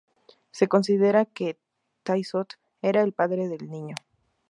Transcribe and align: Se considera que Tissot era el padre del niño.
Se 0.57 0.67
considera 0.73 1.27
que 1.35 1.59
Tissot 2.09 2.59
era 2.81 3.03
el 3.09 3.13
padre 3.13 3.47
del 3.49 3.69
niño. 3.69 3.93